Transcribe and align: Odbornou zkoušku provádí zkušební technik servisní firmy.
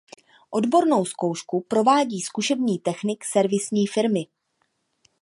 Odbornou 0.51 1.05
zkoušku 1.05 1.61
provádí 1.67 2.21
zkušební 2.21 2.79
technik 2.79 3.25
servisní 3.25 3.87
firmy. 3.87 4.27